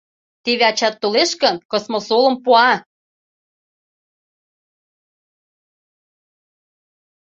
Теве 0.43 0.63
ачат 0.71 0.95
толеш 1.01 1.31
гын, 1.41 1.55
кос-мо-солым 1.71 2.35
пуа!.. 2.43 2.69